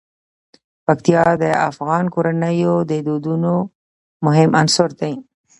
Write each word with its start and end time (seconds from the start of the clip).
پکتیا 0.85 1.23
د 1.41 1.45
افغان 1.69 2.05
کورنیو 2.13 2.75
د 2.91 2.93
دودونو 3.07 3.53
مهم 4.25 4.49
عنصر 4.61 4.89
دی. 5.01 5.13